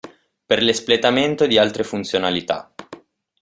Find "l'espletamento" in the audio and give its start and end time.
0.63-1.45